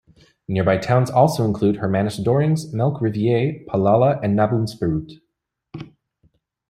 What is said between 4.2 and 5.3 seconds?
and Naboomspruit.